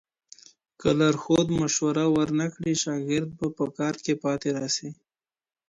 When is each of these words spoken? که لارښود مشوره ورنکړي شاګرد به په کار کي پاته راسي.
که 0.79 0.89
لارښود 0.99 1.47
مشوره 1.59 2.05
ورنکړي 2.15 2.73
شاګرد 2.83 3.29
به 3.37 3.47
په 3.57 3.65
کار 3.77 3.95
کي 4.03 4.13
پاته 4.21 4.49
راسي. 4.57 4.89